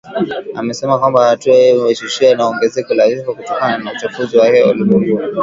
[0.55, 5.23] Amesema kwamba hatua hiyo imechochewa na ongezeko la vifo kutokana na uchafuzi wa hewa ulimwenguni.